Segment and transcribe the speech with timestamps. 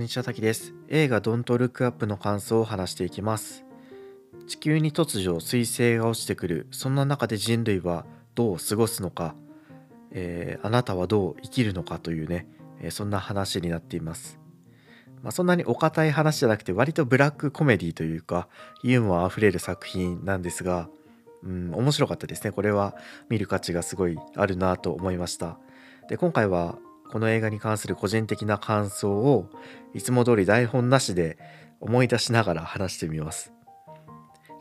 [0.00, 0.72] にちは、たきです。
[0.88, 3.66] 映画 Don't Look Up の感想を話していきます。
[4.48, 6.66] 地球に突如彗星が落ちてくる。
[6.70, 9.34] そんな中で人類はどう過ごすのか、
[10.10, 12.48] えーあなたはどう生きるのかというね、
[12.80, 14.40] えーそんな話になっています。
[15.22, 18.48] まあ、そんなにお堅い話じゃなくて割とブラックコメディというか
[18.82, 20.88] ユーモアあふれる作品なんですが、
[21.42, 22.52] うん、面白かったですね。
[22.52, 22.96] これは
[23.28, 25.58] 見る価値がすごいあるなと思いました。
[26.08, 26.78] で今回は
[27.10, 29.50] この映画に関する個人的な感想を
[29.94, 31.38] いつも通り台本なしで
[31.80, 33.52] 思い出しながら話してみます。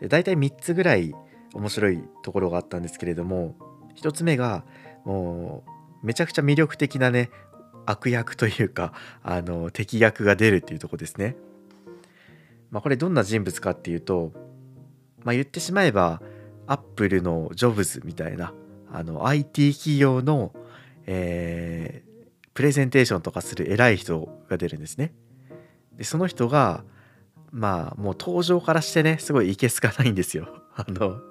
[0.02, 1.13] で大体3つぐらい
[1.53, 3.55] 面白いところがあったんですけれども
[3.95, 4.63] 1つ目が
[5.05, 5.63] も
[6.03, 7.30] うめちゃくちゃ魅力的なね
[7.85, 11.36] 悪役というかあの敵役が出るっていうとこですね。
[12.72, 14.31] まあ、これどんな人物かっていうと、
[15.23, 16.22] まあ、言ってしまえば
[16.67, 18.53] アップルのジョブズみたいな
[18.91, 20.53] あの IT 企業の、
[21.05, 22.08] えー
[22.59, 25.13] プレゼンテーションとかする偉い人が出るんですね。
[25.95, 26.83] でその人が
[27.51, 30.49] まあもう登場からしてねすごいいけすかないんですよ。
[30.75, 31.21] あの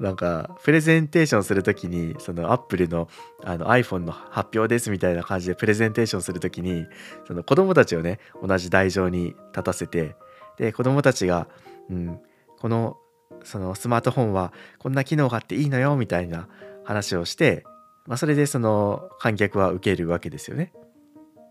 [0.00, 3.10] なんかプレゼンテーションする時にそのアップルの
[3.44, 6.86] あの iPhone の発表ですみたいな感じでプレゼンテーションする時に
[7.26, 10.16] その子供たちをね同じ台上に立たせて
[10.56, 11.48] で子供たちが、
[11.90, 12.18] うん、
[12.58, 12.96] この
[13.44, 16.48] そのスマートフォンはこんな機能があっていいのよみたいな
[16.82, 17.66] 話をして、
[18.06, 20.72] まあ、それでその観客は受けるわけですよね。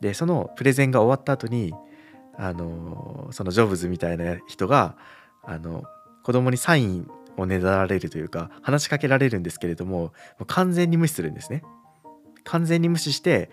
[0.02, 1.73] でそのプレゼンが終わった後に
[2.38, 4.97] あのそのジョブズみたいな人が
[5.44, 5.84] あの
[6.23, 11.64] 子供にサインをねだられるというか話しかけられるんですけれどももう完全に無視するんですね。
[12.44, 13.50] 完全に無視して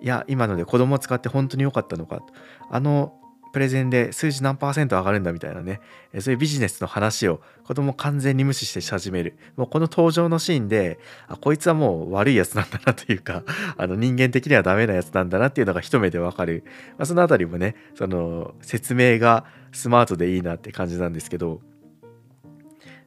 [0.00, 2.22] いや今ので子供を使って本当に良かったのか
[2.70, 3.14] あの
[3.56, 5.80] プレゼンで数字何パーセント上がるんだみたいなね。
[6.12, 9.38] えそういうビジネスの話を子供完全に無視してし始める。
[9.56, 13.44] もうこの登場のシーンであこいつはもう悪いやつなんだなというか
[13.78, 16.64] あの人間的にはダメなやつなんだなっていうのが一目でわかる、
[16.98, 21.62] まあ、そのあたりもねその説明がスマートでいいなって感じなんですけど。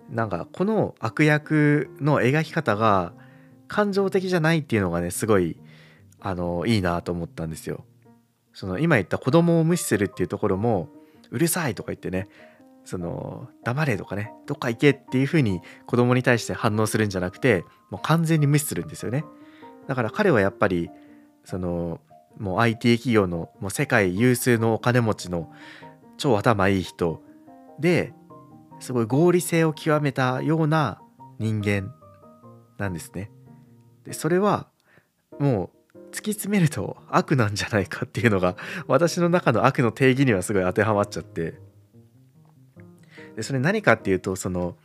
[0.10, 3.14] なんかこの悪役の描き方が
[3.68, 5.58] 感情的じゃないっていうのがねすごい
[6.20, 7.86] あのいいなと思ったんですよ。
[8.60, 10.90] その今言った子供を無視するっていうところも
[11.32, 12.28] うるさいとか言ってね
[12.84, 19.24] その黙れとかねどっか行けっていう風に子供に対して反応するんじゃなくてもう完全に無視するんですよね。
[19.88, 20.90] だから彼はやっぱり
[21.46, 22.02] その
[22.38, 25.50] もう IT 企業のもう世界有数のお金持ちの
[26.18, 27.24] 超頭いい人
[27.80, 28.14] で
[28.82, 31.00] すごい合理性を極めたような
[31.38, 31.94] 人間
[32.78, 33.32] なんですね。
[34.04, 34.68] でそれは
[35.40, 35.79] もう
[36.12, 38.56] 突き詰めると悪なんじゃないかっていうのが
[38.88, 41.56] 私の中の悪の定義にはすごい当てはまっちゃって。
[43.36, 44.76] でそれ何かっていうとその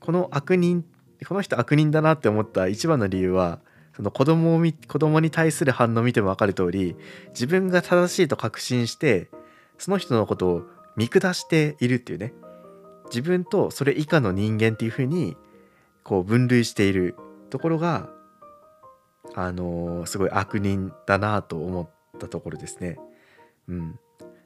[0.00, 0.84] この悪人
[1.26, 3.60] この人悪人だなって思った一番の理由は
[3.94, 6.96] その子供を見子供に対する反応を見ても分かる通り
[7.30, 9.30] 自分が正しいと確信して
[9.78, 10.62] その人のことを
[10.96, 12.34] 見下しているっていうね。
[13.06, 15.36] 自分とそれ以下の人間っていうふうに
[16.02, 17.14] こう分類している
[17.50, 18.10] ところが
[19.34, 22.98] あのーすごい悪人だなと思ったところですね。
[23.68, 23.98] うん、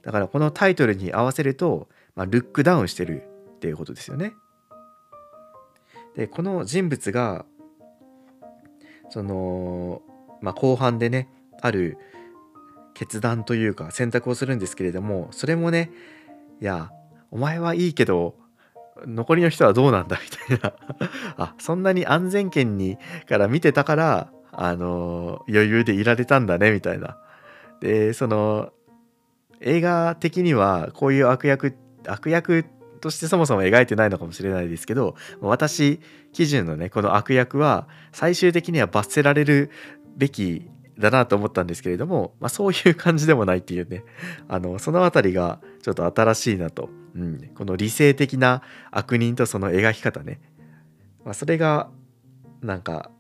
[0.02, 3.22] だからこのタイトルに合わせると、まあ、ルックダウンしてる
[3.56, 4.32] っていうことですよね。
[6.16, 7.44] でこの人物が
[9.10, 10.02] その、
[10.40, 11.28] まあ、後半でね
[11.60, 11.98] ある
[12.94, 15.90] 決断というか選択をするんですけれどもそれもね
[16.60, 16.90] いや
[17.30, 18.34] お前はいいけど
[19.06, 20.74] 残りの人はどうなんだみたいな
[21.38, 22.98] あそんなに安全圏に
[23.28, 27.18] から見てたからあの余裕でいられたんだねみたいな。
[27.80, 28.72] でその
[29.60, 31.74] 映画的にはこういう悪役
[32.06, 32.64] 悪役
[33.00, 36.00] としてそもそも描いてないのかもしれないですけど私
[36.32, 39.70] 基準のねこの悪役は最終的には罰せられる
[40.16, 40.68] べき
[40.98, 44.04] だなと思ったんですけれども、まあ、そういう感じでもないっていうね。
[44.48, 50.40] あのそのあたりがちょっと新しいなと、うん、この理性的な悪人とその描き方ね、
[51.24, 51.90] まあ、それが
[52.60, 53.10] なんか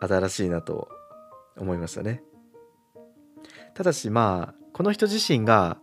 [0.00, 0.88] 新しいなと
[1.56, 2.22] 思いましたね。
[3.74, 5.78] ただしまあこの人自身が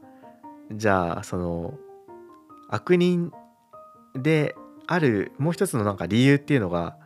[0.71, 1.75] じゃあその
[2.69, 3.31] 悪人
[4.15, 4.55] で
[4.87, 6.97] あるもう一つのなんか理由っていうのが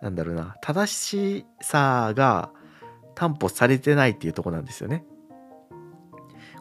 [0.00, 2.50] なんだろうな正しさが
[3.14, 5.04] 担保されてないっていうとこなんですよね。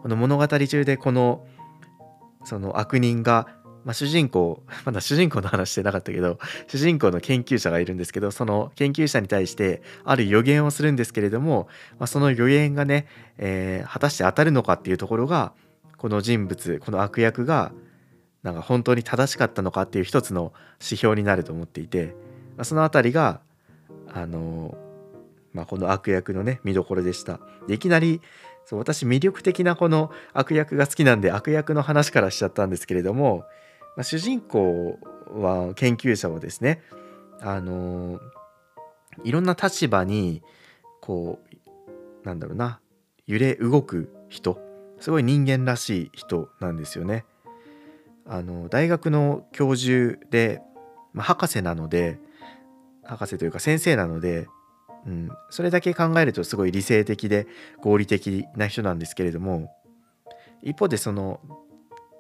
[0.01, 1.45] この物語中でこの
[2.43, 3.47] その悪人が、
[3.83, 11.67] まあ、主人公 まだ主人公の話してなかったけど主人公の研究者がいるんですけどその研究者に対してある予言をするんですけれども、
[11.99, 13.07] まあ、その予言がね、
[13.37, 15.53] えー果たして当たるのかっていうところが
[15.97, 17.71] この人物この悪役が
[18.43, 22.15] なんか本当に正しかったのかっていう一つの指標になると思っていて、
[22.57, 23.41] まあ、そのあたりが
[24.13, 24.77] あの
[25.53, 27.39] まあ、この悪役のね見どころでした。
[27.67, 28.21] でいきなり
[28.65, 33.43] そう私魅力的なこの悪役が好きなんで悪役の話からしちゃったんですけれども、
[33.95, 34.99] まあ、主人公
[35.33, 36.81] は研究者はですね
[37.41, 38.19] あの
[39.23, 40.41] いろんな立場に
[41.01, 41.39] こ
[42.23, 42.79] うなんだろうな
[43.27, 44.59] 揺れ動く人
[44.99, 47.25] すごい人間らしい人なんですよね。
[48.25, 50.61] あの大学の教授で、
[51.11, 52.19] まあ、博士なので
[53.03, 54.47] 博士というか先生なので、
[55.07, 57.47] うん、それだけ考えるとすごい理性的で
[57.81, 59.75] 合理的な人なんですけれども
[60.61, 61.39] 一方でその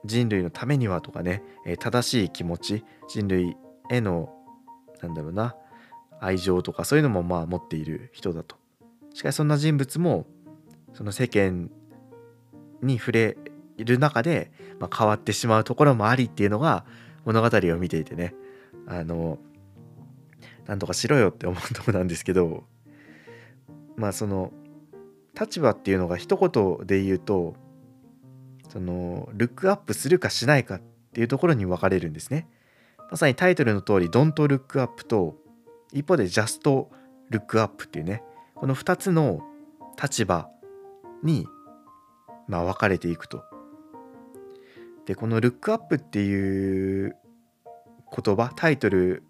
[0.05, 3.55] 人類のためにはとかねえ正しい気持ち人類
[3.89, 4.33] への
[5.01, 5.55] なんだろうな
[6.19, 8.55] 愛情とかそういうのもまあ持っている人だと。
[9.13, 10.25] しかしそんな人物も
[10.93, 11.69] その世間
[12.81, 13.37] に触れ
[13.77, 16.85] る中で、まあ、変わってしまうところもありっていうのが
[17.25, 18.33] 物語を見ていてね
[18.87, 19.37] あの
[20.65, 22.63] なんとかしろよって思うとこなんですけど
[23.95, 24.51] まあその
[25.39, 27.55] 立場っていうのが一言で言うと
[28.71, 30.81] そのルックアップするかしないかっ
[31.13, 32.47] ていうところに分かれるんですね。
[33.09, 35.35] まさにタイトルの通り「Don't Look Up」と
[35.91, 36.87] 一方で「Just
[37.29, 38.23] Look Up」っていうね
[38.55, 39.41] この2つの
[40.01, 40.49] 立場
[41.21, 41.45] に
[42.47, 43.43] まあ分かれていくと。
[45.05, 47.17] でこの「ルックアップ」っていう
[48.15, 49.23] 言葉タイトル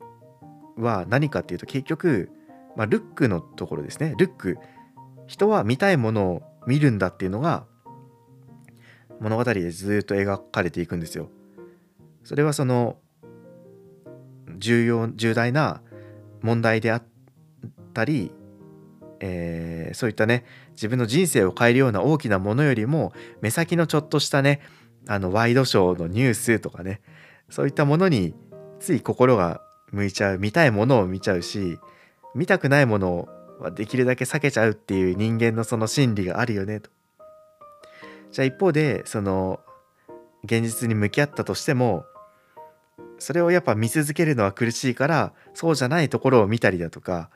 [0.76, 2.30] は何かっていうと結局、
[2.76, 4.60] まあ、ルックのところですねルック
[5.26, 7.66] 人は見たいものを見るんだっていうのが
[9.22, 11.30] 物語でずっと描かれていくんですよ。
[12.24, 12.98] それはその
[14.58, 15.82] 重要重大な
[16.42, 17.04] 問題であっ
[17.94, 18.32] たり、
[19.20, 24.60] えー、そういったね自分の人生を変えるような大きなものよりも目先のちょっとしたね
[25.08, 27.02] あのワイドショーのニュースとかね
[27.50, 28.34] そういったものに
[28.80, 31.78] つい心が向いちゃう見たいものを見ちゃうし
[32.34, 33.28] 見たくないもの
[33.60, 36.90] はできるだけ避けちゃうっていう人間のその心理があるよねと。
[38.32, 39.60] じゃあ一方でその
[40.44, 42.06] 現実に向き合ったとしても
[43.20, 47.30] それをやっぱ見続けるのは苦しいからそうじゃないところを見たりだとか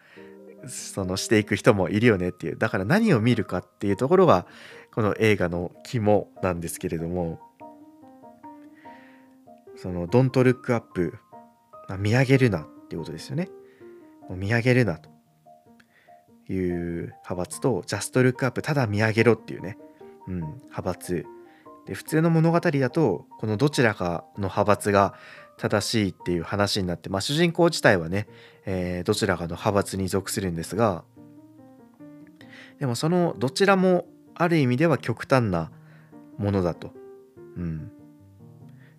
[0.67, 4.47] そのしていく人もいるよねっていうだから何を見るかっていうところが
[4.93, 7.39] この映画の肝なんですけれども
[9.75, 11.19] その「Don't Look Up」
[11.99, 13.49] 見上げるなっていうことですよね。
[14.29, 15.11] 見上げるなと
[16.49, 19.77] いう派閥と「Just Look Up」ただ見上げろっていうね、
[20.27, 21.25] うん、派閥
[21.85, 25.13] で普通の物語だとこのどちらかの派閥が
[25.57, 28.27] 正しいっていう話になって、まあ、主人公自体はね、
[28.65, 31.03] えー、どちらかの派閥に属するんですが
[32.79, 35.71] でもそのどちらもある意味では極端な
[36.37, 36.91] ものだと。
[37.55, 37.89] うん、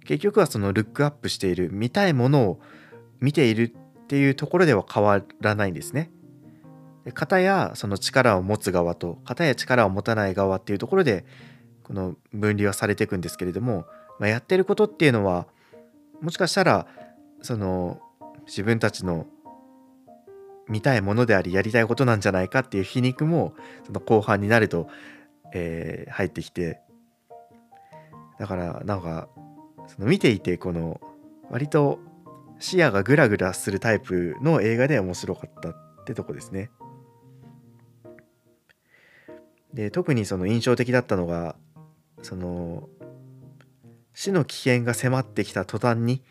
[0.06, 2.60] 結局はそのルックアップしている見たいものを
[3.20, 6.10] 見ているっていうところでは変わらないんですね。
[7.12, 11.24] 型やその力を持つ側と型や力を持たない側っていうところで
[11.82, 13.86] この分離はされていくんですけれども、
[14.18, 15.46] まあ、やってることっていうのは
[16.20, 16.86] もしかしたら
[17.42, 18.00] その
[18.46, 19.26] 自分たちの
[20.68, 23.54] 見たいものでありやりたいことなんじゃないかっていう皮肉も
[23.84, 24.88] その後半になると、
[25.54, 26.80] えー、入ってきて
[28.38, 29.28] だからなんか
[29.86, 31.00] その見ていてこの
[31.50, 32.00] 割と
[32.58, 35.74] 視野がグラグラするタイプの映画で面白かったっ
[36.04, 36.70] てとこですね。
[39.76, 41.54] で特にその印象的だったのが
[42.22, 42.88] その
[44.14, 46.22] 死の危険が迫ってきた途端に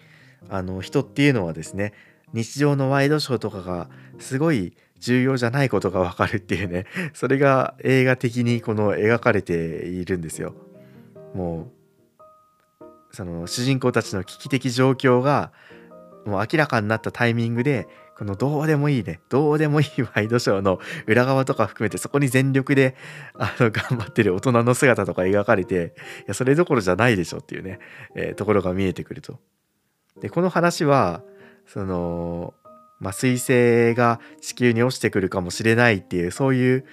[0.50, 1.94] あの人っていうのはですね
[2.34, 3.88] 日常のワイドショーとかが
[4.18, 10.56] すごい重要じゃないことがわかるっていうね それが映画的にこの描かれているんですよ。
[11.36, 11.72] も
[12.82, 15.52] うその主人公たちの危機的状況が
[16.26, 17.88] もう明らかになったタイミングで
[18.18, 22.96] このどうでもいいねどうでもいいワイドショーの裏側とか含めてそこに全力で
[23.38, 27.80] あの頑張ってる大人の姿とか描かれていやそれどころじゃないでしょっていうね、
[28.16, 29.40] えー、ところが見えてくると。
[30.22, 31.24] でこの話は
[31.68, 32.54] その、
[33.02, 36.86] まあ、彗星が地球に落ちてくるかもしれないっていうそういう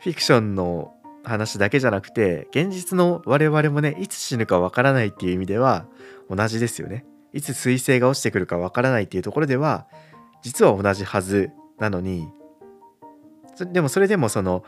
[0.00, 0.92] フィクションの
[1.24, 5.86] 話だけじゃなくて現実の我々もねいつ死ぬかわからないっていう意味では
[6.28, 7.06] 同じですよね。
[7.32, 9.86] いつ彗星が落ちてくるかわからないっていうところでは
[10.46, 12.28] 実は同じはずなのに
[13.72, 14.62] でもそれでもその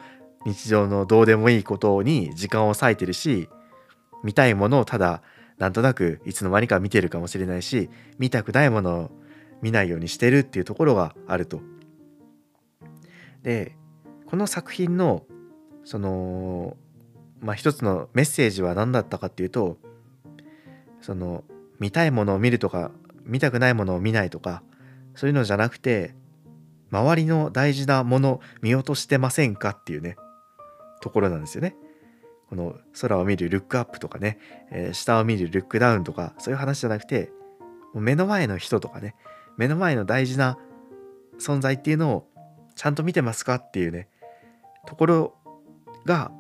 [0.44, 3.48] 日常のどうでもいいことに時間を割いてるし
[4.24, 5.22] 見たいものをただ
[5.56, 9.10] なんとなくいつの間にか見てるかもしれないし見たくないものを
[9.62, 11.60] 見ないようにしてるっていうところがあると。
[13.44, 13.76] で
[14.26, 15.26] この作品の
[15.84, 16.76] その
[17.40, 19.78] まあ一つのメッセージは何だったかっていうと
[21.00, 21.44] その
[21.78, 22.90] 見たいものを見るとか
[23.22, 24.64] 見たくないものを見ないとか
[25.18, 26.14] そういうのじゃなくて
[26.92, 30.16] 周りの大事なもの見落としてませんかっていうね
[31.00, 31.74] ところなんですよね。
[32.48, 34.38] この空を見るルックアップとかね、
[34.70, 37.32] えー、下を見るルックダウンとかそういう話じゃなくて
[37.92, 39.16] もう目の前の人とかね
[39.56, 40.56] 目の前の大事な
[41.40, 42.28] 存在っていうのを
[42.76, 44.08] ちゃんと見てますかっていうね
[44.86, 45.34] ところ
[46.06, 46.30] が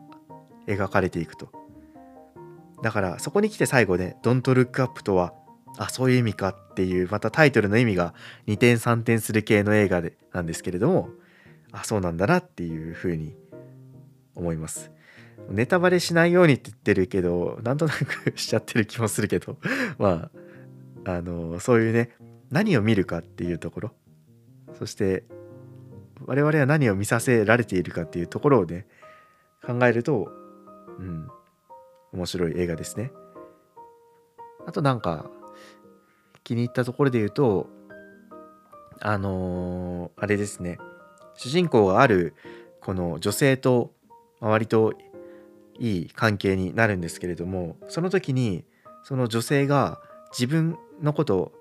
[0.68, 1.50] 描かれていくと
[2.82, 5.34] だからそこに来て最後ね「Don't Look Up」とは
[5.76, 8.14] あそういう意味かっていうまたタイトルの意味が
[8.46, 11.10] 2点3点する系の映画でなんですけれども
[11.72, 13.34] あそうなんだなっていうふうに
[14.34, 14.90] 思います。
[15.50, 19.56] ネタバレしないようにって言ってるけどなんとなくしちゃってる気もするけど
[19.98, 20.30] ま
[21.04, 22.10] ああのそういうね
[22.50, 23.92] 何を見るかっていうところ。
[24.78, 25.24] そして
[26.26, 28.86] 我々は何を見させられているかっていうところをね
[29.64, 30.28] 考えると
[30.98, 31.28] うん
[32.12, 33.12] 面白い映画ですね。
[34.66, 35.30] あとなんか
[36.48, 37.68] 気に入ったところで言うと
[39.00, 40.78] あのー、あれですね。
[41.34, 42.34] 主人公がある
[42.80, 43.92] この女性と
[44.40, 44.94] 周りと
[45.78, 48.64] いい関係になるんですけれどもその時に
[49.04, 50.00] その女性が
[50.32, 51.52] 自分のことを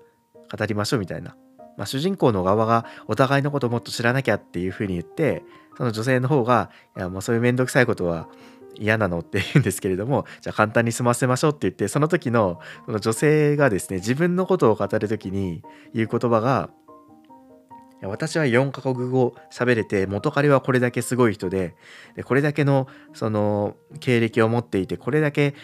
[0.50, 1.36] 語りましょうみたいな、
[1.76, 5.44] まあ、主人公の側がお互いのことをもっと知らなきゃっていうふうに言って
[5.76, 8.28] その女性の方がいやもうそういう面倒くさいことは
[8.78, 15.62] 嫌なのって言うんですけれどもじゃあ簡単に済ませましょうって言ってその時のその女性がですね自分のことを語る時に
[15.94, 16.70] 言う言葉が
[18.02, 21.74] 私は4カ国語喋れて元彼はこれだけすごい人で
[22.14, 25.54] でこれだけのその経歴を持っていてこれだけ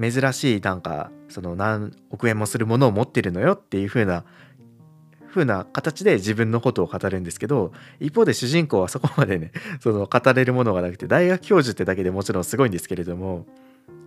[0.00, 4.24] 珍しいなんかその何億円もするものを持ってるのよっていう風な
[5.34, 9.50] 風な形で自分のことを語るんですけど一方で主人公はそこまでね
[9.80, 13.46] その語れるものがなくて大学教授ってだけでもちろんすごいんですけれども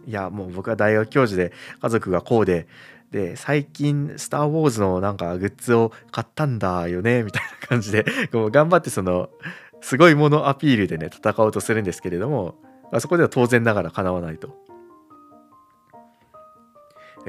[0.07, 2.67] いやもう僕は大学教授で家族がこうで
[3.11, 9.29] で最近「スター・ウォーズ」のなんかグッズを買ったんだよねみたいな感じでこう頑張ってその
[9.81, 12.55] すごいものアピールでね戦おうとするんですけれども、
[12.91, 14.67] まあ、そこでは当然ながらかなわないと。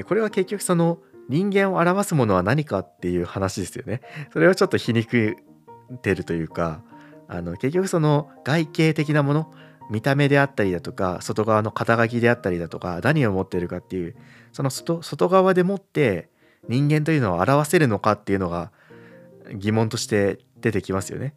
[0.03, 4.01] これは結局その人間を表すものは何かっていう話ですよね。
[4.33, 5.37] それをちょっと皮肉
[5.93, 6.81] ってるというか
[7.27, 9.53] あの結局その外形的なもの
[9.89, 14.15] 見た目であったりだとか外側の肩書きであったりだとか何を持ってるかっていう
[14.51, 16.29] その外外側でもって
[16.67, 18.71] 人間というのを表せるのかっていうのが
[19.55, 21.33] 疑問として出てきますよね。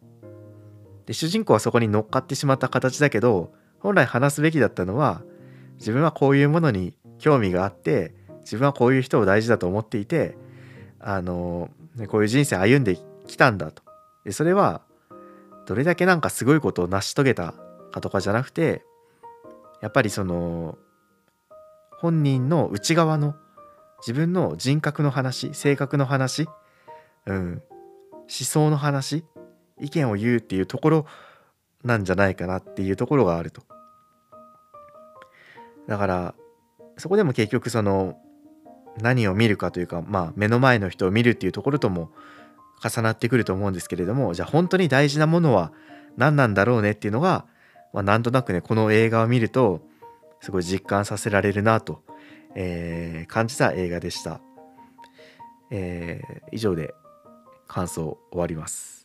[1.05, 5.21] で主人公はそこに乗っかってしまった形だけど本来話すべきだったのは
[5.79, 10.37] 自分はこういうものに興味があって自分はこういう人を大事だと思っていて
[10.99, 11.69] あの
[12.07, 12.97] こういう人生歩んで
[13.27, 13.83] きたんだと。
[14.25, 14.81] でそれは
[15.65, 17.53] どれだけなんかすごいことを成し遂げた
[17.91, 18.83] かとかじゃなくて
[19.81, 20.77] やっぱりその
[21.99, 23.35] 本人の内側の
[23.99, 26.47] 自分の人格の話性格の話、
[27.25, 27.61] うん、
[28.11, 29.23] 思想の話
[29.79, 31.05] 意見を言うっていうところ
[31.83, 33.61] なんじゃないかなっていうところがあると。
[35.87, 36.35] だから
[36.97, 38.17] そこでも結局その
[39.01, 42.11] 何を見るかというかまあ目の前の人を見るっていうところとも
[42.83, 45.71] 重なってくると思うんですけれどもじゃあ本当に大事なものは
[46.17, 47.45] 何なんだろうねっていうのが
[47.93, 49.81] まあ、なんとなくねこの映画を見ると
[50.41, 52.03] すごい実感させられるなと、
[52.55, 54.41] えー、感じた映画でした、
[55.71, 56.93] えー、以上で
[57.67, 59.02] 感想終わります。